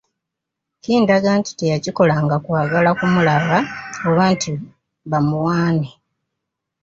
[0.83, 3.57] Kindaga nti teyakikolanga kwagala kumulaba
[4.07, 4.51] oba nti
[5.11, 5.89] bamuwaane.